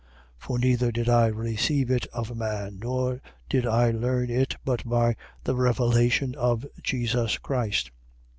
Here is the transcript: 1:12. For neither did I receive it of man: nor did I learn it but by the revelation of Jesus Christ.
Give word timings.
1:12. 0.39 0.39
For 0.39 0.57
neither 0.57 0.91
did 0.91 1.07
I 1.09 1.27
receive 1.27 1.91
it 1.91 2.07
of 2.07 2.35
man: 2.35 2.79
nor 2.81 3.21
did 3.47 3.67
I 3.67 3.91
learn 3.91 4.31
it 4.31 4.55
but 4.65 4.83
by 4.89 5.15
the 5.43 5.55
revelation 5.55 6.33
of 6.33 6.65
Jesus 6.81 7.37
Christ. 7.37 7.91